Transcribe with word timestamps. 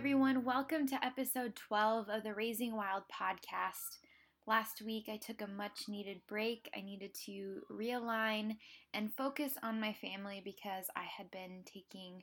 Everyone, 0.00 0.44
welcome 0.44 0.88
to 0.88 1.04
episode 1.04 1.54
12 1.54 2.08
of 2.08 2.22
the 2.22 2.32
Raising 2.32 2.74
Wild 2.74 3.02
podcast. 3.12 3.98
Last 4.46 4.80
week 4.80 5.10
I 5.12 5.18
took 5.18 5.42
a 5.42 5.46
much 5.46 5.90
needed 5.90 6.22
break. 6.26 6.70
I 6.74 6.80
needed 6.80 7.12
to 7.26 7.60
realign 7.70 8.56
and 8.94 9.14
focus 9.14 9.58
on 9.62 9.78
my 9.78 9.92
family 9.92 10.40
because 10.42 10.86
I 10.96 11.02
had 11.02 11.30
been 11.30 11.64
taking 11.66 12.22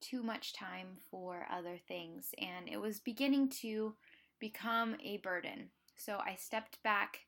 too 0.00 0.24
much 0.24 0.54
time 0.54 0.88
for 1.08 1.46
other 1.52 1.78
things 1.86 2.34
and 2.36 2.68
it 2.68 2.80
was 2.80 2.98
beginning 2.98 3.48
to 3.60 3.94
become 4.40 4.96
a 5.00 5.18
burden. 5.18 5.68
So 5.94 6.18
I 6.18 6.34
stepped 6.34 6.82
back, 6.82 7.20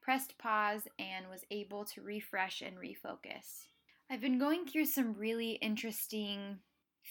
pressed 0.00 0.36
pause, 0.36 0.88
and 0.98 1.30
was 1.30 1.44
able 1.52 1.84
to 1.84 2.02
refresh 2.02 2.60
and 2.60 2.76
refocus. 2.76 3.66
I've 4.10 4.20
been 4.20 4.40
going 4.40 4.66
through 4.66 4.86
some 4.86 5.14
really 5.14 5.52
interesting 5.52 6.58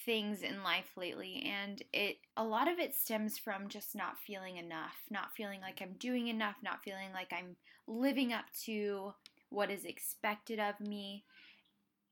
things 0.06 0.42
in 0.42 0.64
life 0.64 0.92
lately 0.96 1.44
and 1.46 1.84
it 1.94 2.18
a 2.38 2.44
lot 2.44 2.68
of 2.72 2.80
it 2.80 2.96
stems 2.96 3.38
from 3.38 3.68
just 3.68 3.96
not 3.96 4.18
feeling 4.26 4.58
enough, 4.58 4.96
not 5.10 5.36
feeling 5.36 5.62
like 5.62 5.82
I'm 5.82 5.94
doing 6.00 6.28
enough, 6.28 6.56
not 6.64 6.84
feeling 6.84 7.12
like 7.14 7.32
I'm 7.32 7.56
living 7.88 8.34
up 8.34 8.46
to 8.66 9.14
what 9.50 9.70
is 9.70 9.86
expected 9.86 10.60
of 10.60 10.80
me. 10.80 11.24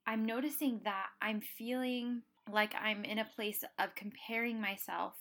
I'm 0.06 0.26
noticing 0.26 0.82
that 0.84 1.08
I'm 1.22 1.42
feeling 1.42 2.24
like 2.52 2.74
I'm 2.76 3.04
in 3.04 3.20
a 3.20 3.30
place 3.36 3.64
of 3.78 3.96
comparing 3.96 4.60
myself 4.60 5.14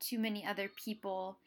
to 0.00 0.18
many 0.18 0.46
other 0.46 0.70
people 0.82 1.38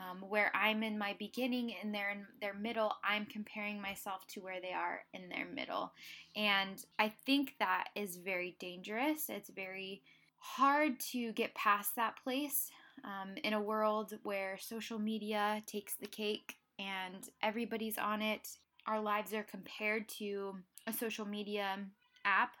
um, 0.00 0.22
where 0.28 0.50
I'm 0.54 0.82
in 0.82 0.98
my 0.98 1.14
beginning 1.18 1.74
and 1.82 1.94
they're 1.94 2.10
in 2.10 2.26
their 2.40 2.54
middle, 2.54 2.92
I'm 3.04 3.26
comparing 3.26 3.80
myself 3.80 4.26
to 4.28 4.40
where 4.40 4.60
they 4.60 4.72
are 4.72 5.00
in 5.12 5.28
their 5.28 5.46
middle. 5.46 5.92
And 6.36 6.82
I 6.98 7.12
think 7.26 7.56
that 7.58 7.88
is 7.94 8.16
very 8.16 8.56
dangerous. 8.58 9.28
It's 9.28 9.50
very 9.50 10.02
hard 10.38 10.98
to 11.12 11.32
get 11.32 11.54
past 11.54 11.96
that 11.96 12.14
place 12.22 12.70
um, 13.04 13.34
in 13.44 13.52
a 13.52 13.60
world 13.60 14.18
where 14.22 14.56
social 14.58 14.98
media 14.98 15.62
takes 15.66 15.94
the 15.94 16.06
cake 16.06 16.56
and 16.78 17.28
everybody's 17.42 17.98
on 17.98 18.22
it. 18.22 18.48
Our 18.86 19.00
lives 19.00 19.34
are 19.34 19.42
compared 19.42 20.08
to 20.18 20.56
a 20.86 20.92
social 20.92 21.26
media 21.26 21.78
app. 22.24 22.52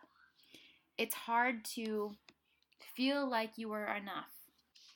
It's 0.98 1.14
hard 1.14 1.64
to 1.76 2.12
feel 2.94 3.28
like 3.28 3.56
you 3.56 3.72
are 3.72 3.96
enough 3.96 4.39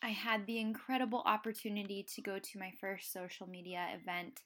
I 0.04 0.10
had 0.10 0.46
the 0.46 0.58
incredible 0.58 1.22
opportunity 1.24 2.06
to 2.14 2.20
go 2.20 2.38
to 2.38 2.58
my 2.58 2.70
first 2.78 3.10
social 3.10 3.48
media 3.48 3.86
event 3.98 4.42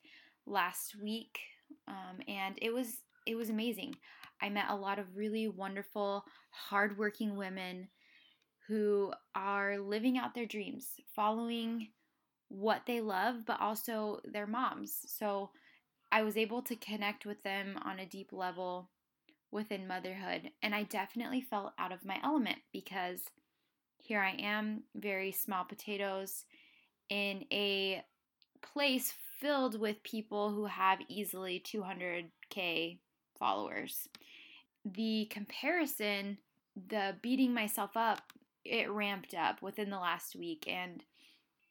last 0.46 0.94
week, 1.02 1.40
um, 1.88 2.20
and 2.28 2.56
it 2.62 2.72
was 2.72 2.98
it 3.26 3.34
was 3.34 3.50
amazing. 3.50 3.96
I 4.40 4.50
met 4.50 4.66
a 4.68 4.76
lot 4.76 5.00
of 5.00 5.16
really 5.16 5.48
wonderful, 5.48 6.24
hardworking 6.50 7.36
women 7.36 7.88
who 8.68 9.12
are 9.34 9.78
living 9.78 10.16
out 10.16 10.32
their 10.32 10.46
dreams, 10.46 10.92
following 11.16 11.88
what 12.48 12.82
they 12.86 13.00
love, 13.00 13.44
but 13.44 13.60
also 13.60 14.20
their 14.24 14.46
moms. 14.46 14.96
So 15.08 15.50
I 16.12 16.22
was 16.22 16.36
able 16.36 16.62
to 16.62 16.76
connect 16.76 17.26
with 17.26 17.42
them 17.42 17.76
on 17.84 17.98
a 17.98 18.06
deep 18.06 18.32
level 18.32 18.90
within 19.50 19.88
motherhood, 19.88 20.52
and 20.62 20.72
I 20.72 20.84
definitely 20.84 21.40
felt 21.40 21.72
out 21.80 21.90
of 21.90 22.04
my 22.04 22.20
element 22.22 22.58
because 22.72 23.22
here 23.98 24.20
I 24.20 24.36
am, 24.40 24.82
very 24.94 25.32
small 25.32 25.64
potatoes, 25.64 26.44
in 27.08 27.44
a 27.52 28.02
place 28.62 29.14
filled 29.40 29.78
with 29.78 30.02
people 30.02 30.50
who 30.50 30.66
have 30.66 30.98
easily 31.08 31.62
200k 31.64 32.98
followers. 33.38 34.08
The 34.84 35.26
comparison, 35.30 36.38
the 36.88 37.16
beating 37.22 37.52
myself 37.54 37.96
up, 37.96 38.32
it 38.64 38.90
ramped 38.90 39.34
up 39.34 39.62
within 39.62 39.90
the 39.90 39.98
last 39.98 40.36
week 40.36 40.66
and 40.68 41.04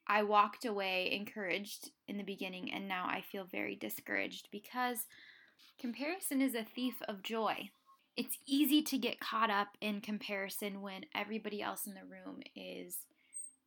I 0.08 0.24
walked 0.24 0.66
away 0.66 1.12
encouraged 1.12 1.92
in 2.08 2.18
the 2.18 2.24
beginning 2.24 2.72
and 2.72 2.88
now 2.88 3.06
I 3.08 3.22
feel 3.22 3.44
very 3.44 3.76
discouraged 3.76 4.48
because 4.52 5.06
comparison 5.80 6.42
is 6.42 6.56
a 6.56 6.64
thief 6.64 6.96
of 7.08 7.24
joy 7.24 7.70
it's 8.18 8.38
easy 8.48 8.82
to 8.82 8.98
get 8.98 9.20
caught 9.20 9.52
up 9.52 9.78
in 9.80 10.02
comparison 10.02 10.82
when 10.82 11.06
everybody 11.16 11.62
else 11.62 11.86
in 11.86 11.94
the 11.94 12.02
room 12.02 12.42
is 12.56 12.98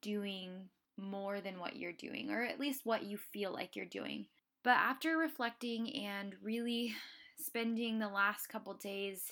doing 0.03 0.69
more 0.97 1.41
than 1.41 1.61
what 1.61 1.77
you're 1.77 1.93
doing, 1.93 2.31
or 2.31 2.43
at 2.43 2.59
least 2.59 2.81
what 2.85 3.05
you 3.05 3.17
feel 3.17 3.53
like 3.53 3.77
you're 3.77 3.87
doing. 3.87 4.27
But 4.65 4.77
after 4.77 5.17
reflecting 5.17 5.95
and 6.05 6.35
really 6.43 6.95
spending 7.39 7.99
the 7.99 8.09
last 8.09 8.49
couple 8.49 8.75
days 8.75 9.23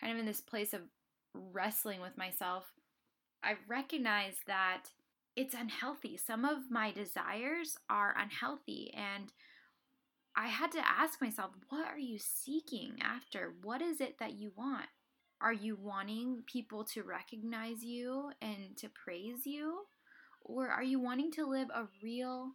kind 0.00 0.12
of 0.12 0.18
in 0.18 0.26
this 0.26 0.42
place 0.42 0.74
of 0.74 0.82
wrestling 1.34 2.00
with 2.00 2.16
myself, 2.18 2.64
I've 3.42 3.58
recognized 3.66 4.40
that 4.46 4.84
it's 5.36 5.54
unhealthy. 5.54 6.16
Some 6.16 6.44
of 6.44 6.70
my 6.70 6.92
desires 6.92 7.76
are 7.88 8.14
unhealthy, 8.16 8.92
and 8.94 9.32
I 10.36 10.48
had 10.48 10.72
to 10.72 10.86
ask 10.86 11.20
myself, 11.20 11.52
what 11.68 11.86
are 11.86 11.98
you 11.98 12.18
seeking 12.18 12.94
after? 13.00 13.54
What 13.62 13.80
is 13.80 14.00
it 14.00 14.18
that 14.18 14.34
you 14.34 14.52
want? 14.56 14.86
Are 15.40 15.52
you 15.52 15.76
wanting 15.76 16.42
people 16.46 16.84
to 16.86 17.02
recognize 17.02 17.84
you 17.84 18.30
and 18.40 18.76
to 18.78 18.88
praise 18.88 19.46
you? 19.46 19.84
Or 20.42 20.68
are 20.68 20.82
you 20.82 20.98
wanting 20.98 21.30
to 21.32 21.46
live 21.46 21.68
a 21.70 21.86
real, 22.02 22.50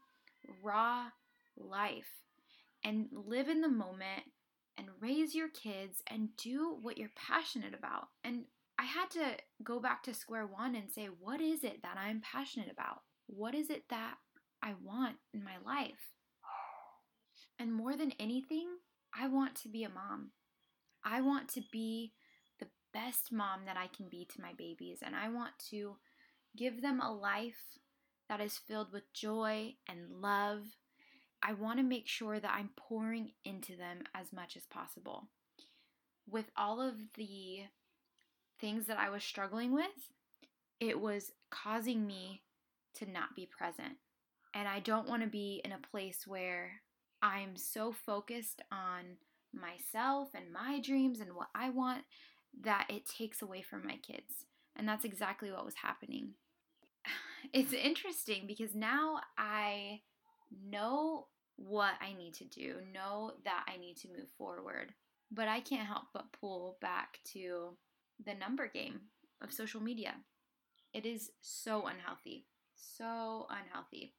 raw 0.62 1.06
life 1.58 2.24
and 2.84 3.08
live 3.12 3.48
in 3.48 3.62
the 3.62 3.70
moment 3.70 4.24
and 4.78 4.88
raise 5.00 5.34
your 5.34 5.50
kids 5.50 6.02
and 6.08 6.36
do 6.38 6.78
what 6.82 6.98
you're 6.98 7.12
passionate 7.16 7.74
about? 7.74 8.08
And 8.24 8.44
I 8.78 8.84
had 8.84 9.10
to 9.12 9.38
go 9.64 9.80
back 9.80 10.04
to 10.04 10.14
square 10.14 10.48
one 10.48 10.76
and 10.76 10.92
say, 10.92 11.08
what 11.20 11.42
is 11.42 11.64
it 11.64 11.82
that 11.84 11.98
I'm 11.98 12.22
passionate 12.22 12.72
about? 12.72 13.02
What 13.28 13.56
is 13.56 13.70
it 13.70 13.84
that 13.90 14.16
I 14.62 14.74
want 14.84 15.16
in 15.34 15.44
my 15.44 15.58
life? 15.66 16.14
And 17.60 17.74
more 17.74 17.96
than 17.98 18.14
anything, 18.20 18.68
I 19.14 19.28
want 19.28 19.56
to 19.56 19.68
be 19.68 19.84
a 19.84 19.90
mom. 19.90 20.32
I 21.04 21.22
want 21.22 21.50
to 21.50 21.62
be 21.72 22.14
the 22.60 22.68
best 22.94 23.32
mom 23.32 23.66
that 23.66 23.78
I 23.78 23.88
can 23.88 24.08
be 24.10 24.26
to 24.34 24.42
my 24.42 24.54
babies, 24.58 25.00
and 25.06 25.16
I 25.16 25.30
want 25.30 25.52
to 25.72 25.98
give 26.56 26.82
them 26.82 27.02
a 27.02 27.14
life 27.14 27.78
that 28.30 28.40
is 28.40 28.58
filled 28.58 28.94
with 28.94 29.12
joy 29.14 29.76
and 29.88 30.22
love. 30.22 30.62
I 31.44 31.54
want 31.54 31.80
to 31.80 31.84
make 31.84 32.08
sure 32.08 32.40
that 32.40 32.54
I'm 32.54 32.70
pouring 32.76 33.32
into 33.44 33.76
them 33.76 34.04
as 34.16 34.32
much 34.32 34.56
as 34.56 34.66
possible. 34.66 35.28
With 36.30 36.52
all 36.56 36.82
of 36.82 36.96
the 37.16 37.64
things 38.60 38.86
that 38.88 39.00
I 39.00 39.10
was 39.10 39.24
struggling 39.24 39.74
with, 39.74 39.86
it 40.80 41.00
was 41.00 41.32
causing 41.50 42.06
me 42.06 42.44
to 42.96 43.10
not 43.10 43.36
be 43.36 43.46
present. 43.46 43.98
And 44.54 44.68
I 44.68 44.80
don't 44.80 45.08
want 45.08 45.24
to 45.24 45.30
be 45.30 45.62
in 45.64 45.72
a 45.72 45.88
place 45.92 46.28
where 46.28 46.82
I'm 47.22 47.56
so 47.56 47.92
focused 47.92 48.62
on 48.72 49.18
myself 49.54 50.30
and 50.34 50.54
my 50.54 50.80
dreams 50.80 51.20
and 51.20 51.36
what 51.36 51.50
I 51.56 51.70
want 51.70 52.04
that 52.62 52.88
it 52.90 53.06
takes 53.06 53.42
away 53.42 53.62
from 53.62 53.86
my 53.86 53.98
kids. 53.98 54.46
And 54.76 54.88
that's 54.88 55.06
exactly 55.06 55.52
what 55.52 55.66
was 55.66 55.76
happening. 55.76 56.32
It's 57.54 57.72
interesting 57.72 58.44
because 58.48 58.76
now 58.76 59.22
I 59.38 60.02
know 60.70 61.28
what 61.56 61.94
I 62.02 62.14
need 62.14 62.34
to 62.36 62.44
do, 62.44 62.76
know 62.94 63.32
that 63.46 63.66
I 63.68 63.78
need 63.78 63.96
to 63.98 64.10
move 64.10 64.28
forward. 64.38 64.94
But 65.32 65.48
I 65.48 65.62
can't 65.62 65.88
help 65.88 66.04
but 66.14 66.34
pull 66.34 66.78
back 66.82 67.20
to 67.34 67.78
the 68.26 68.34
number 68.34 68.68
game 68.68 69.00
of 69.42 69.54
social 69.54 69.82
media. 69.82 70.16
It 70.94 71.06
is 71.06 71.32
so 71.42 71.88
unhealthy. 71.88 72.46
So 72.76 73.48
unhealthy. 73.50 74.14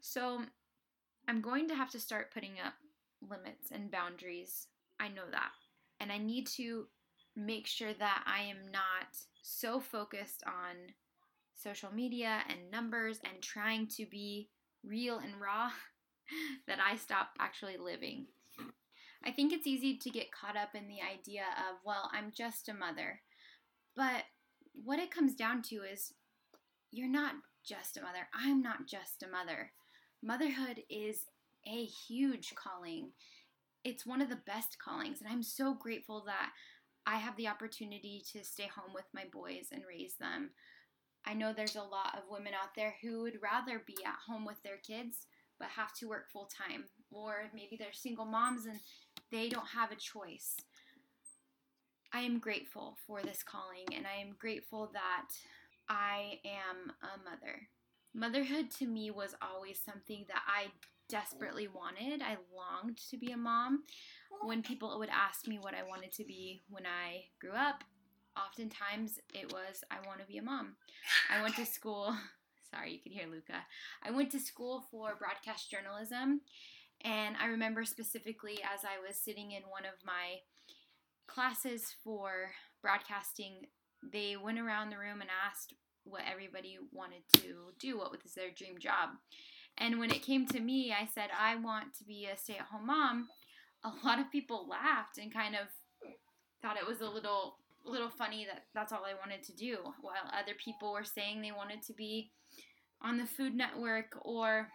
So 0.00 0.42
I'm 1.28 1.42
going 1.42 1.68
to 1.68 1.74
have 1.74 1.90
to 1.90 2.00
start 2.00 2.32
putting 2.32 2.54
up 2.64 2.72
limits 3.20 3.70
and 3.70 3.90
boundaries. 3.90 4.66
I 4.98 5.08
know 5.08 5.30
that. 5.30 5.50
And 6.00 6.10
I 6.10 6.16
need 6.16 6.46
to 6.56 6.86
make 7.36 7.66
sure 7.66 7.92
that 7.92 8.24
I 8.26 8.44
am 8.44 8.72
not 8.72 9.14
so 9.42 9.78
focused 9.78 10.42
on 10.46 10.94
social 11.54 11.92
media 11.92 12.38
and 12.48 12.70
numbers 12.70 13.20
and 13.24 13.42
trying 13.42 13.88
to 13.88 14.06
be 14.06 14.48
real 14.82 15.18
and 15.18 15.38
raw 15.38 15.70
that 16.66 16.78
I 16.80 16.96
stop 16.96 17.28
actually 17.38 17.76
living. 17.76 18.26
I 19.22 19.30
think 19.30 19.52
it's 19.52 19.66
easy 19.66 19.98
to 19.98 20.10
get 20.10 20.32
caught 20.32 20.56
up 20.56 20.70
in 20.74 20.88
the 20.88 21.02
idea 21.02 21.42
of, 21.42 21.76
well, 21.84 22.10
I'm 22.14 22.32
just 22.34 22.70
a 22.70 22.74
mother. 22.74 23.20
But 23.94 24.24
what 24.72 24.98
it 24.98 25.10
comes 25.10 25.34
down 25.34 25.60
to 25.64 25.82
is 25.92 26.14
you're 26.90 27.06
not 27.06 27.34
just 27.66 27.98
a 27.98 28.00
mother. 28.00 28.28
I'm 28.32 28.62
not 28.62 28.86
just 28.86 29.22
a 29.22 29.28
mother 29.28 29.72
motherhood 30.22 30.82
is 30.90 31.26
a 31.66 31.84
huge 31.84 32.54
calling. 32.54 33.10
It's 33.84 34.06
one 34.06 34.20
of 34.20 34.28
the 34.28 34.40
best 34.46 34.78
callings, 34.78 35.20
and 35.20 35.30
I'm 35.30 35.42
so 35.42 35.74
grateful 35.74 36.24
that 36.26 36.50
I 37.06 37.16
have 37.16 37.36
the 37.36 37.48
opportunity 37.48 38.22
to 38.32 38.44
stay 38.44 38.66
home 38.66 38.92
with 38.94 39.06
my 39.14 39.24
boys 39.32 39.68
and 39.72 39.82
raise 39.88 40.14
them. 40.14 40.50
I 41.24 41.34
know 41.34 41.52
there's 41.52 41.76
a 41.76 41.82
lot 41.82 42.14
of 42.16 42.30
women 42.30 42.52
out 42.54 42.74
there 42.76 42.94
who 43.02 43.22
would 43.22 43.38
rather 43.42 43.82
be 43.86 43.96
at 44.04 44.18
home 44.26 44.44
with 44.44 44.62
their 44.62 44.78
kids 44.78 45.26
but 45.58 45.68
have 45.68 45.92
to 45.94 46.08
work 46.08 46.30
full 46.30 46.46
time, 46.46 46.84
or 47.10 47.50
maybe 47.54 47.76
they're 47.76 47.92
single 47.92 48.24
moms 48.24 48.66
and 48.66 48.78
they 49.32 49.48
don't 49.48 49.66
have 49.68 49.90
a 49.90 49.96
choice. 49.96 50.56
I 52.12 52.20
am 52.20 52.38
grateful 52.38 52.96
for 53.06 53.22
this 53.22 53.42
calling, 53.42 53.84
and 53.94 54.06
I 54.06 54.20
am 54.20 54.36
grateful 54.38 54.90
that 54.94 55.28
I 55.88 56.38
am 56.44 56.92
a 57.02 57.18
mother. 57.28 57.68
Motherhood 58.18 58.72
to 58.72 58.86
me 58.88 59.12
was 59.12 59.36
always 59.40 59.78
something 59.78 60.24
that 60.26 60.42
I 60.44 60.72
desperately 61.08 61.68
wanted. 61.68 62.20
I 62.20 62.36
longed 62.52 62.98
to 63.10 63.16
be 63.16 63.30
a 63.30 63.36
mom. 63.36 63.84
When 64.42 64.60
people 64.60 64.98
would 64.98 65.08
ask 65.08 65.46
me 65.46 65.60
what 65.60 65.74
I 65.74 65.84
wanted 65.88 66.10
to 66.14 66.24
be 66.24 66.62
when 66.68 66.82
I 66.84 67.26
grew 67.40 67.52
up, 67.52 67.84
oftentimes 68.36 69.20
it 69.32 69.52
was, 69.52 69.84
I 69.92 70.04
want 70.04 70.18
to 70.18 70.26
be 70.26 70.38
a 70.38 70.42
mom. 70.42 70.74
I 71.30 71.40
went 71.42 71.54
to 71.56 71.64
school, 71.64 72.12
sorry, 72.74 72.92
you 72.92 72.98
can 72.98 73.12
hear 73.12 73.28
Luca. 73.30 73.64
I 74.02 74.10
went 74.10 74.32
to 74.32 74.40
school 74.40 74.84
for 74.90 75.14
broadcast 75.16 75.70
journalism, 75.70 76.40
and 77.04 77.36
I 77.40 77.46
remember 77.46 77.84
specifically 77.84 78.58
as 78.74 78.80
I 78.84 78.98
was 79.06 79.16
sitting 79.16 79.52
in 79.52 79.62
one 79.62 79.84
of 79.84 80.04
my 80.04 80.40
classes 81.28 81.94
for 82.02 82.50
broadcasting, 82.82 83.66
they 84.12 84.36
went 84.36 84.58
around 84.58 84.90
the 84.90 84.98
room 84.98 85.20
and 85.20 85.30
asked 85.46 85.74
what 86.08 86.22
everybody 86.30 86.78
wanted 86.92 87.22
to 87.34 87.72
do, 87.78 87.98
what 87.98 88.10
was 88.10 88.32
their 88.34 88.50
dream 88.50 88.78
job. 88.78 89.10
And 89.78 89.98
when 89.98 90.10
it 90.10 90.22
came 90.22 90.46
to 90.48 90.60
me, 90.60 90.92
I 90.92 91.06
said, 91.06 91.30
I 91.38 91.56
want 91.56 91.94
to 91.98 92.04
be 92.04 92.26
a 92.26 92.36
stay 92.36 92.54
at 92.54 92.66
home 92.66 92.86
mom. 92.86 93.28
A 93.84 93.92
lot 94.06 94.18
of 94.18 94.30
people 94.30 94.68
laughed 94.68 95.18
and 95.18 95.32
kind 95.32 95.54
of 95.54 95.68
thought 96.62 96.76
it 96.76 96.86
was 96.86 97.00
a 97.00 97.08
little 97.08 97.56
little 97.84 98.10
funny 98.10 98.44
that 98.44 98.64
that's 98.74 98.92
all 98.92 99.04
I 99.06 99.14
wanted 99.14 99.42
to 99.44 99.52
do, 99.54 99.78
while 100.02 100.14
other 100.32 100.52
people 100.62 100.92
were 100.92 101.04
saying 101.04 101.40
they 101.40 101.52
wanted 101.52 101.82
to 101.84 101.94
be 101.94 102.32
on 103.00 103.16
the 103.16 103.24
Food 103.24 103.54
Network 103.54 104.18
or 104.22 104.68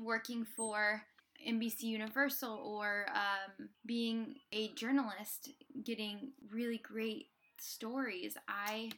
working 0.00 0.46
for 0.56 1.02
NBC 1.46 1.84
Universal 1.84 2.54
or 2.54 3.06
um, 3.14 3.68
being 3.86 4.36
a 4.52 4.72
journalist, 4.74 5.50
getting 5.84 6.32
really 6.52 6.78
great 6.78 7.26
stories. 7.58 8.36
I 8.48 8.90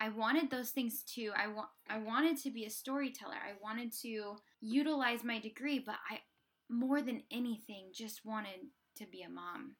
I 0.00 0.08
wanted 0.08 0.50
those 0.50 0.70
things 0.70 1.02
too. 1.02 1.32
I 1.36 1.46
want 1.46 1.68
I 1.88 1.98
wanted 1.98 2.36
to 2.38 2.50
be 2.50 2.64
a 2.64 2.70
storyteller. 2.70 3.34
I 3.34 3.52
wanted 3.62 3.92
to 4.02 4.36
utilize 4.60 5.24
my 5.24 5.38
degree, 5.38 5.78
but 5.84 5.96
I 6.10 6.20
more 6.68 7.00
than 7.00 7.22
anything 7.30 7.90
just 7.94 8.24
wanted 8.24 8.68
to 8.96 9.06
be 9.06 9.22
a 9.22 9.28
mom. 9.28 9.76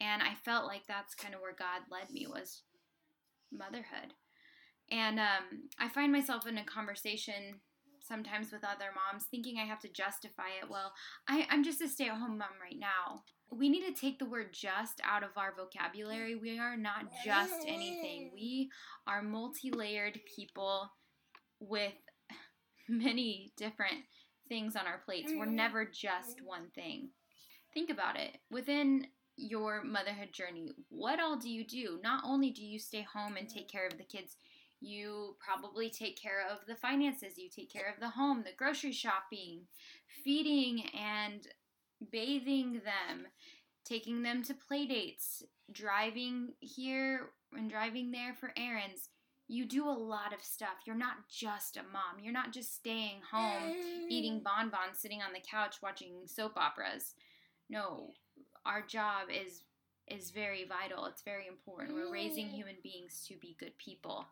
And 0.00 0.22
I 0.22 0.34
felt 0.44 0.66
like 0.66 0.82
that's 0.86 1.14
kind 1.14 1.34
of 1.34 1.40
where 1.40 1.54
God 1.56 1.82
led 1.90 2.10
me 2.10 2.26
was 2.26 2.62
motherhood. 3.52 4.12
And 4.90 5.18
um, 5.18 5.68
I 5.78 5.88
find 5.88 6.12
myself 6.12 6.46
in 6.46 6.58
a 6.58 6.64
conversation 6.64 7.60
sometimes 8.00 8.52
with 8.52 8.64
other 8.64 8.90
moms 8.94 9.26
thinking 9.30 9.58
I 9.58 9.64
have 9.64 9.80
to 9.80 9.88
justify 9.88 10.48
it. 10.62 10.68
Well, 10.68 10.92
I, 11.28 11.46
I'm 11.50 11.64
just 11.64 11.80
a 11.80 11.88
stay 11.88 12.08
at 12.08 12.16
home 12.16 12.38
mom 12.38 12.48
right 12.62 12.78
now. 12.78 13.22
We 13.50 13.68
need 13.68 13.86
to 13.86 14.00
take 14.00 14.18
the 14.18 14.26
word 14.26 14.52
just 14.52 15.00
out 15.04 15.22
of 15.22 15.30
our 15.36 15.54
vocabulary. 15.56 16.34
We 16.34 16.58
are 16.58 16.76
not 16.76 17.06
just 17.24 17.54
anything, 17.66 18.30
we 18.34 18.70
are 19.06 19.22
multi 19.22 19.70
layered 19.70 20.18
people 20.34 20.90
with 21.60 21.92
many 22.88 23.52
different 23.56 24.02
things 24.48 24.76
on 24.76 24.86
our 24.86 25.00
plates. 25.04 25.32
We're 25.34 25.46
mm-hmm. 25.46 25.56
never 25.56 25.84
just 25.84 26.38
mm-hmm. 26.38 26.46
one 26.46 26.66
thing. 26.74 27.10
Think 27.72 27.90
about 27.90 28.18
it. 28.18 28.38
Within 28.50 29.06
your 29.36 29.82
motherhood 29.82 30.32
journey, 30.32 30.70
what 30.88 31.20
all 31.20 31.36
do 31.36 31.50
you 31.50 31.66
do? 31.66 31.98
Not 32.02 32.22
only 32.24 32.50
do 32.50 32.62
you 32.62 32.78
stay 32.78 33.02
home 33.02 33.36
and 33.36 33.48
take 33.48 33.68
mm-hmm. 33.68 33.76
care 33.76 33.86
of 33.86 33.98
the 33.98 34.04
kids, 34.04 34.36
you 34.80 35.36
probably 35.40 35.90
take 35.90 36.20
care 36.20 36.46
of 36.50 36.58
the 36.66 36.76
finances, 36.76 37.38
you 37.38 37.48
take 37.48 37.72
care 37.72 37.92
of 37.92 38.00
the 38.00 38.10
home, 38.10 38.42
the 38.44 38.52
grocery 38.56 38.92
shopping, 38.92 39.62
feeding 40.22 40.84
and 40.98 41.46
bathing 42.10 42.74
them, 42.84 43.26
taking 43.84 44.22
them 44.22 44.42
to 44.44 44.54
play 44.54 44.86
dates, 44.86 45.42
driving 45.72 46.50
here 46.60 47.30
and 47.52 47.70
driving 47.70 48.10
there 48.10 48.34
for 48.34 48.52
errands. 48.56 49.08
You 49.46 49.66
do 49.66 49.86
a 49.86 49.92
lot 49.92 50.32
of 50.32 50.42
stuff. 50.42 50.84
You're 50.86 50.96
not 50.96 51.28
just 51.28 51.76
a 51.76 51.82
mom. 51.82 52.22
You're 52.22 52.32
not 52.32 52.52
just 52.52 52.74
staying 52.74 53.20
home, 53.30 53.74
mm. 53.74 54.06
eating 54.08 54.40
bonbons, 54.42 54.98
sitting 54.98 55.20
on 55.20 55.32
the 55.34 55.40
couch 55.40 55.76
watching 55.82 56.22
soap 56.26 56.56
operas. 56.56 57.14
No, 57.68 58.12
our 58.64 58.82
job 58.82 59.28
is 59.30 59.62
is 60.08 60.30
very 60.30 60.66
vital. 60.66 61.06
It's 61.06 61.22
very 61.22 61.46
important. 61.46 61.94
We're 61.94 62.12
raising 62.12 62.48
mm. 62.48 62.52
human 62.54 62.76
beings 62.82 63.24
to 63.28 63.36
be 63.38 63.56
good 63.58 63.76
people. 63.78 64.26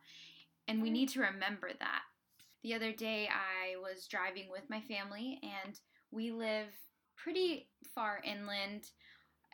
And 0.68 0.82
we 0.82 0.90
mm. 0.90 0.92
need 0.92 1.08
to 1.10 1.20
remember 1.20 1.70
that. 1.78 2.02
The 2.62 2.74
other 2.74 2.92
day 2.92 3.28
I 3.28 3.76
was 3.80 4.06
driving 4.06 4.48
with 4.50 4.68
my 4.68 4.80
family 4.82 5.40
and 5.42 5.78
we 6.10 6.30
live 6.30 6.68
pretty 7.22 7.68
far 7.94 8.20
inland. 8.24 8.90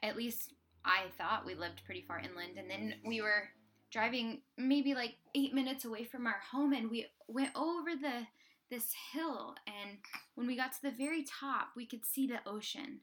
At 0.02 0.16
least 0.16 0.54
I 0.84 1.04
thought 1.16 1.46
we 1.46 1.54
lived 1.54 1.82
pretty 1.84 2.02
far 2.02 2.18
inland 2.18 2.56
and 2.56 2.70
then 2.70 2.94
we 3.04 3.20
were 3.20 3.48
driving 3.90 4.42
maybe 4.56 4.94
like 4.94 5.14
8 5.34 5.54
minutes 5.54 5.84
away 5.84 6.04
from 6.04 6.26
our 6.26 6.40
home 6.52 6.72
and 6.72 6.90
we 6.90 7.06
went 7.26 7.50
over 7.56 7.90
the 8.00 8.26
this 8.70 8.92
hill 9.14 9.54
and 9.66 9.96
when 10.34 10.46
we 10.46 10.54
got 10.54 10.72
to 10.72 10.82
the 10.82 10.90
very 10.90 11.24
top 11.24 11.68
we 11.74 11.86
could 11.86 12.04
see 12.04 12.26
the 12.26 12.38
ocean 12.46 13.00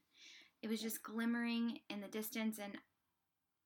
it 0.62 0.68
was 0.68 0.82
just 0.82 1.02
glimmering 1.02 1.78
in 1.90 2.00
the 2.00 2.08
distance, 2.08 2.58
and 2.58 2.76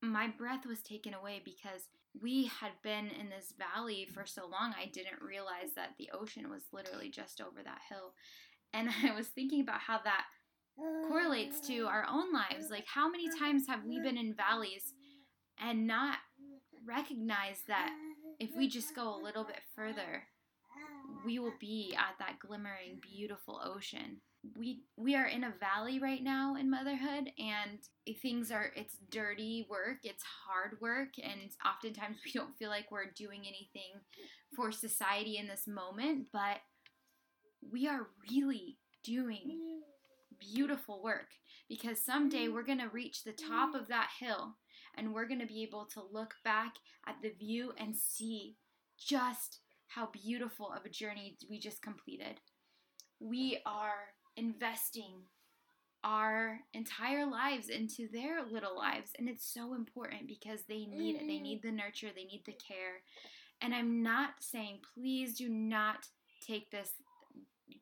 my 0.01 0.27
breath 0.27 0.65
was 0.65 0.81
taken 0.81 1.13
away 1.13 1.41
because 1.43 1.87
we 2.21 2.45
had 2.45 2.71
been 2.83 3.07
in 3.07 3.29
this 3.29 3.53
valley 3.57 4.07
for 4.13 4.25
so 4.25 4.47
long, 4.47 4.75
I 4.77 4.85
didn't 4.85 5.21
realize 5.21 5.73
that 5.75 5.95
the 5.97 6.09
ocean 6.13 6.49
was 6.49 6.63
literally 6.71 7.09
just 7.09 7.41
over 7.41 7.63
that 7.63 7.81
hill. 7.89 8.13
And 8.73 8.89
I 9.03 9.15
was 9.15 9.27
thinking 9.27 9.61
about 9.61 9.79
how 9.79 9.99
that 10.03 10.25
correlates 11.07 11.59
to 11.67 11.85
our 11.85 12.05
own 12.09 12.33
lives. 12.33 12.69
Like, 12.69 12.85
how 12.87 13.09
many 13.09 13.27
times 13.37 13.67
have 13.67 13.85
we 13.85 13.99
been 13.99 14.17
in 14.17 14.33
valleys 14.33 14.93
and 15.59 15.87
not 15.87 16.17
recognized 16.85 17.67
that 17.67 17.91
if 18.39 18.49
we 18.57 18.67
just 18.67 18.95
go 18.95 19.15
a 19.15 19.23
little 19.23 19.43
bit 19.43 19.61
further, 19.75 20.23
we 21.25 21.39
will 21.39 21.53
be 21.59 21.95
at 21.97 22.17
that 22.19 22.39
glimmering, 22.39 22.99
beautiful 23.01 23.61
ocean 23.63 24.21
we 24.57 24.81
we 24.97 25.15
are 25.15 25.27
in 25.27 25.43
a 25.43 25.53
valley 25.59 25.99
right 25.99 26.23
now 26.23 26.55
in 26.55 26.69
motherhood 26.69 27.29
and 27.37 27.79
things 28.21 28.51
are 28.51 28.71
it's 28.75 28.97
dirty 29.11 29.67
work 29.69 29.97
it's 30.03 30.23
hard 30.47 30.79
work 30.81 31.09
and 31.21 31.51
oftentimes 31.65 32.17
we 32.25 32.31
don't 32.31 32.57
feel 32.57 32.69
like 32.69 32.91
we're 32.91 33.11
doing 33.15 33.41
anything 33.41 33.91
for 34.55 34.71
society 34.71 35.37
in 35.37 35.47
this 35.47 35.67
moment 35.67 36.27
but 36.33 36.57
we 37.71 37.87
are 37.87 38.07
really 38.29 38.77
doing 39.03 39.81
beautiful 40.41 41.01
work 41.03 41.27
because 41.69 42.03
someday 42.03 42.47
we're 42.47 42.65
going 42.65 42.79
to 42.79 42.89
reach 42.89 43.23
the 43.23 43.31
top 43.31 43.73
of 43.73 43.87
that 43.87 44.09
hill 44.19 44.55
and 44.97 45.13
we're 45.13 45.27
going 45.27 45.39
to 45.39 45.45
be 45.45 45.63
able 45.63 45.85
to 45.85 46.01
look 46.11 46.33
back 46.43 46.73
at 47.07 47.15
the 47.21 47.29
view 47.29 47.71
and 47.77 47.95
see 47.95 48.55
just 48.97 49.59
how 49.87 50.09
beautiful 50.11 50.71
of 50.71 50.85
a 50.85 50.89
journey 50.89 51.37
we 51.49 51.59
just 51.59 51.81
completed. 51.81 52.39
We 53.19 53.59
are 53.65 54.13
investing 54.35 55.21
our 56.03 56.59
entire 56.73 57.29
lives 57.29 57.69
into 57.69 58.07
their 58.11 58.43
little 58.43 58.75
lives 58.75 59.11
and 59.19 59.29
it's 59.29 59.53
so 59.53 59.73
important 59.75 60.27
because 60.27 60.61
they 60.67 60.85
need 60.85 61.17
it. 61.17 61.27
They 61.27 61.33
mm-hmm. 61.35 61.43
need 61.43 61.61
the 61.61 61.71
nurture. 61.71 62.09
They 62.15 62.23
need 62.23 62.43
the 62.45 62.53
care. 62.53 63.03
And 63.61 63.75
i'm 63.75 64.01
not 64.01 64.31
saying 64.39 64.79
please 64.95 65.37
do 65.37 65.47
not 65.47 66.07
take 66.45 66.71
this 66.71 66.93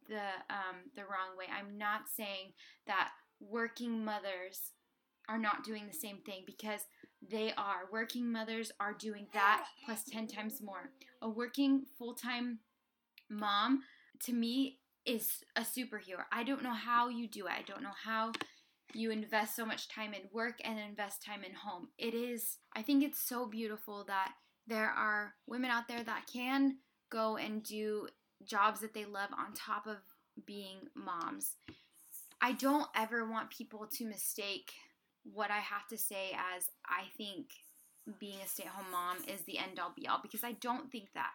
the 0.10 0.28
um, 0.50 0.76
the 0.96 1.04
wrong 1.04 1.38
way 1.38 1.46
i'm 1.58 1.78
not 1.78 2.02
saying 2.16 2.52
that 2.88 3.10
working 3.40 4.04
mothers 4.04 4.72
are 5.30 5.38
not 5.38 5.64
doing 5.64 5.86
the 5.88 5.94
same 5.94 6.18
thing 6.26 6.42
because 6.46 6.82
they 7.32 7.54
are 7.58 7.88
working 7.92 8.32
mothers 8.32 8.72
are 8.80 8.94
doing 8.94 9.28
that 9.34 9.66
plus 9.86 10.04
10 10.04 10.28
times 10.28 10.62
more 10.62 10.92
a 11.22 11.30
working 11.30 11.86
full-time 11.98 12.60
mom 13.30 13.84
to 14.20 14.34
me 14.34 14.80
is 15.06 15.44
a 15.56 15.62
superhero. 15.62 16.24
I 16.32 16.44
don't 16.44 16.64
know 16.64 16.74
how 16.74 17.10
you 17.10 17.28
do 17.28 17.48
it. 17.48 17.54
I 17.58 17.64
don't 17.66 17.82
know 17.82 17.96
how 18.04 18.32
you 18.94 19.12
invest 19.12 19.56
so 19.56 19.66
much 19.66 19.90
time 19.90 20.14
in 20.14 20.22
work 20.32 20.56
and 20.64 20.80
invest 20.80 21.24
time 21.24 21.44
in 21.44 21.54
home. 21.54 21.90
It 21.98 22.14
is, 22.14 22.58
I 22.76 22.82
think 22.82 23.04
it's 23.04 23.20
so 23.20 23.48
beautiful 23.48 24.04
that 24.08 24.34
there 24.68 24.90
are 24.90 25.34
women 25.48 25.72
out 25.72 25.88
there 25.88 26.04
that 26.04 26.30
can 26.32 26.78
go 27.12 27.38
and 27.38 27.64
do 27.64 28.08
jobs 28.46 28.82
that 28.82 28.94
they 28.94 29.06
love 29.06 29.30
on 29.38 29.54
top 29.54 29.88
of 29.88 29.98
being 30.46 30.80
moms. 30.96 31.56
I 32.42 32.54
don't 32.54 32.88
ever 32.96 33.30
want 33.30 33.50
people 33.50 33.88
to 33.98 34.06
mistake 34.06 34.72
what 35.24 35.52
I 35.52 35.58
have 35.58 35.88
to 35.90 35.98
say 35.98 36.32
as 36.56 36.70
I 36.86 37.04
think 37.18 37.48
being 38.20 38.38
a 38.44 38.48
stay 38.48 38.64
at 38.64 38.70
home 38.70 38.92
mom 38.92 39.18
is 39.28 39.42
the 39.42 39.58
end 39.58 39.80
all 39.80 39.94
be 39.96 40.08
all 40.08 40.20
because 40.22 40.44
I 40.44 40.54
don't 40.54 40.92
think 40.92 41.10
that. 41.14 41.32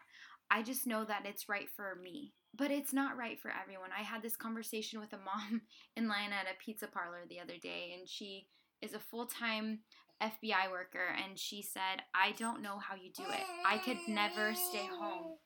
I 0.50 0.62
just 0.62 0.86
know 0.86 1.04
that 1.04 1.26
it's 1.26 1.48
right 1.48 1.68
for 1.76 1.96
me 2.02 2.32
but 2.56 2.70
it's 2.70 2.92
not 2.92 3.16
right 3.16 3.40
for 3.40 3.50
everyone. 3.50 3.90
I 3.96 4.02
had 4.02 4.22
this 4.22 4.36
conversation 4.36 5.00
with 5.00 5.12
a 5.12 5.18
mom 5.18 5.62
in 5.96 6.08
line 6.08 6.32
at 6.32 6.46
a 6.46 6.62
pizza 6.64 6.86
parlor 6.86 7.22
the 7.28 7.40
other 7.40 7.58
day, 7.60 7.94
and 7.98 8.08
she 8.08 8.46
is 8.80 8.94
a 8.94 8.98
full 8.98 9.26
time 9.26 9.80
FBI 10.22 10.70
worker, 10.70 11.14
and 11.24 11.38
she 11.38 11.62
said, 11.62 12.02
I 12.14 12.32
don't 12.32 12.62
know 12.62 12.78
how 12.78 12.94
you 12.94 13.10
do 13.12 13.24
it. 13.24 13.44
I 13.66 13.78
could 13.78 13.98
never 14.08 14.54
stay 14.54 14.86
home 14.86 15.36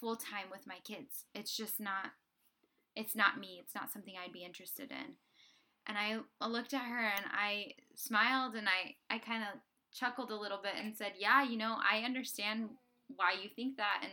full 0.00 0.16
time 0.16 0.46
with 0.50 0.66
my 0.66 0.78
kids. 0.84 1.24
It's 1.34 1.56
just 1.56 1.80
not, 1.80 2.12
it's 2.96 3.14
not 3.14 3.38
me. 3.38 3.60
It's 3.62 3.74
not 3.74 3.92
something 3.92 4.14
I'd 4.16 4.32
be 4.32 4.44
interested 4.44 4.90
in. 4.90 5.14
And 5.86 5.96
I 5.98 6.46
looked 6.46 6.74
at 6.74 6.82
her 6.82 6.98
and 6.98 7.24
I 7.32 7.72
smiled 7.94 8.54
and 8.54 8.68
I, 8.68 8.94
I 9.14 9.18
kind 9.18 9.42
of 9.42 9.60
chuckled 9.92 10.30
a 10.30 10.36
little 10.36 10.60
bit 10.62 10.74
and 10.82 10.96
said, 10.96 11.12
Yeah, 11.18 11.42
you 11.42 11.56
know, 11.56 11.76
I 11.80 12.04
understand 12.04 12.70
why 13.16 13.34
you 13.42 13.48
think 13.54 13.76
that 13.76 14.00
and 14.02 14.12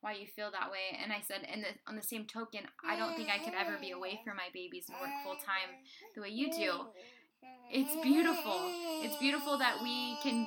why 0.00 0.12
you 0.12 0.26
feel 0.26 0.50
that 0.52 0.70
way. 0.70 0.98
And 1.02 1.12
I 1.12 1.20
said, 1.26 1.46
and 1.50 1.64
on 1.88 1.96
the 1.96 2.02
same 2.02 2.24
token, 2.24 2.60
I 2.86 2.96
don't 2.96 3.16
think 3.16 3.28
I 3.30 3.42
could 3.42 3.54
ever 3.54 3.76
be 3.80 3.90
away 3.90 4.20
from 4.24 4.36
my 4.36 4.48
babies 4.54 4.86
and 4.88 4.96
work 5.00 5.10
full 5.24 5.34
time 5.34 5.74
the 6.14 6.22
way 6.22 6.28
you 6.28 6.52
do. 6.52 6.86
It's 7.70 7.94
beautiful. 8.02 8.60
It's 9.02 9.16
beautiful 9.16 9.58
that 9.58 9.82
we 9.82 10.16
can 10.22 10.46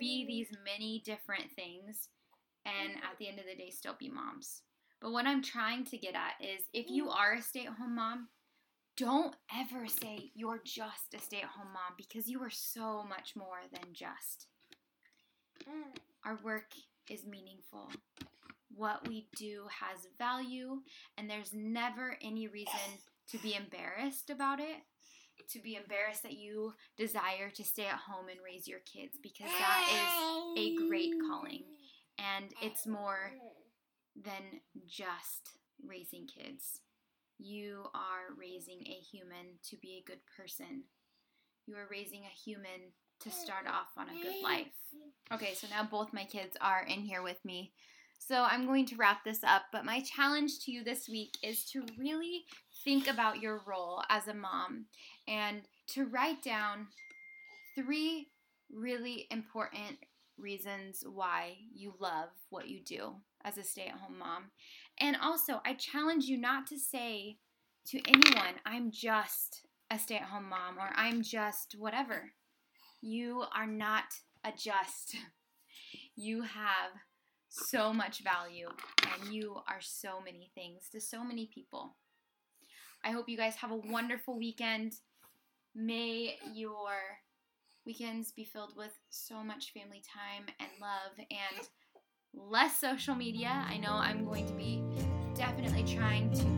be 0.00 0.26
these 0.26 0.48
many 0.64 1.02
different 1.04 1.50
things 1.54 2.08
and 2.82 2.94
mm-hmm. 2.94 3.04
at 3.04 3.18
the 3.18 3.28
end 3.28 3.38
of 3.38 3.46
the 3.46 3.56
day 3.56 3.70
still 3.70 3.96
be 3.98 4.08
moms. 4.08 4.62
But 5.00 5.12
what 5.12 5.26
I'm 5.26 5.42
trying 5.42 5.84
to 5.86 5.98
get 5.98 6.14
at 6.14 6.44
is 6.44 6.64
if 6.72 6.90
you 6.90 7.06
mm. 7.06 7.14
are 7.14 7.34
a 7.34 7.42
stay 7.42 7.66
at 7.66 7.74
home 7.74 7.94
mom, 7.94 8.28
don't 8.96 9.34
ever 9.56 9.86
say 9.86 10.32
you're 10.34 10.60
just 10.64 11.14
a 11.14 11.20
stay 11.20 11.38
at 11.38 11.50
home 11.50 11.72
mom 11.72 11.94
because 11.96 12.28
you 12.28 12.42
are 12.42 12.50
so 12.50 13.04
much 13.08 13.34
more 13.36 13.60
than 13.72 13.92
just. 13.92 14.48
Mm. 15.68 15.96
Our 16.24 16.38
work 16.42 16.72
is 17.08 17.24
meaningful. 17.24 17.90
What 18.74 19.06
we 19.08 19.28
do 19.36 19.66
has 19.80 20.08
value, 20.18 20.82
and 21.16 21.30
there's 21.30 21.52
never 21.54 22.16
any 22.20 22.48
reason 22.48 22.98
to 23.30 23.38
be 23.38 23.54
embarrassed 23.54 24.30
about 24.30 24.60
it. 24.60 24.78
To 25.52 25.60
be 25.60 25.76
embarrassed 25.76 26.24
that 26.24 26.36
you 26.36 26.74
desire 26.96 27.50
to 27.54 27.64
stay 27.64 27.86
at 27.86 27.98
home 27.98 28.28
and 28.28 28.38
raise 28.44 28.68
your 28.68 28.80
kids 28.80 29.16
because 29.22 29.46
that 29.46 30.54
is 30.56 30.58
a 30.58 30.88
great 30.88 31.12
calling. 31.28 31.62
And 32.18 32.52
it's 32.62 32.86
more 32.86 33.32
than 34.16 34.60
just 34.86 35.50
raising 35.86 36.26
kids. 36.26 36.80
You 37.38 37.84
are 37.94 38.34
raising 38.36 38.80
a 38.86 38.98
human 39.10 39.58
to 39.70 39.76
be 39.76 40.02
a 40.02 40.08
good 40.08 40.20
person. 40.36 40.84
You 41.66 41.76
are 41.76 41.88
raising 41.90 42.22
a 42.22 42.40
human 42.44 42.92
to 43.20 43.30
start 43.30 43.66
off 43.66 43.88
on 43.96 44.08
a 44.08 44.22
good 44.22 44.42
life. 44.42 44.66
Okay, 45.32 45.54
so 45.54 45.66
now 45.70 45.84
both 45.84 46.12
my 46.12 46.24
kids 46.24 46.56
are 46.60 46.84
in 46.88 47.00
here 47.00 47.22
with 47.22 47.44
me. 47.44 47.72
So 48.18 48.42
I'm 48.42 48.66
going 48.66 48.86
to 48.86 48.96
wrap 48.96 49.24
this 49.24 49.44
up, 49.44 49.62
but 49.72 49.84
my 49.84 50.00
challenge 50.00 50.60
to 50.64 50.72
you 50.72 50.82
this 50.82 51.08
week 51.08 51.36
is 51.42 51.64
to 51.66 51.84
really 51.98 52.44
think 52.84 53.08
about 53.08 53.40
your 53.40 53.60
role 53.66 54.02
as 54.08 54.28
a 54.28 54.34
mom 54.34 54.86
and 55.26 55.62
to 55.88 56.06
write 56.06 56.42
down 56.42 56.88
three 57.74 58.28
really 58.72 59.26
important 59.30 59.98
reasons 60.38 61.04
why 61.06 61.56
you 61.74 61.94
love 61.98 62.28
what 62.50 62.68
you 62.68 62.80
do 62.82 63.16
as 63.44 63.58
a 63.58 63.64
stay 63.64 63.86
at 63.86 63.98
home 63.98 64.18
mom. 64.18 64.50
And 64.98 65.16
also, 65.22 65.60
I 65.64 65.74
challenge 65.74 66.24
you 66.24 66.38
not 66.38 66.66
to 66.68 66.78
say 66.78 67.38
to 67.88 68.00
anyone, 68.08 68.54
I'm 68.66 68.90
just 68.90 69.62
a 69.90 69.98
stay 69.98 70.16
at 70.16 70.22
home 70.22 70.48
mom 70.48 70.78
or 70.78 70.90
I'm 70.94 71.22
just 71.22 71.74
whatever. 71.78 72.32
You 73.00 73.44
are 73.54 73.66
not 73.66 74.04
a 74.44 74.52
just. 74.52 75.16
You 76.20 76.42
have 76.42 76.90
so 77.48 77.92
much 77.92 78.22
value 78.22 78.68
and 79.12 79.32
you 79.32 79.56
are 79.68 79.80
so 79.80 80.20
many 80.22 80.50
things 80.54 80.88
to 80.92 81.00
so 81.00 81.24
many 81.24 81.48
people. 81.54 81.96
I 83.04 83.12
hope 83.12 83.28
you 83.28 83.36
guys 83.36 83.56
have 83.56 83.70
a 83.70 83.76
wonderful 83.76 84.36
weekend. 84.36 84.94
May 85.74 86.36
your 86.52 86.90
weekends 87.88 88.32
be 88.32 88.44
filled 88.44 88.74
with 88.76 88.92
so 89.08 89.42
much 89.42 89.72
family 89.72 90.02
time 90.14 90.44
and 90.60 90.68
love 90.78 91.26
and 91.30 91.66
less 92.34 92.78
social 92.78 93.14
media. 93.14 93.64
I 93.66 93.78
know 93.78 93.92
I'm 93.92 94.26
going 94.26 94.46
to 94.46 94.52
be 94.52 94.84
definitely 95.34 95.84
trying 95.84 96.30
to 96.34 96.57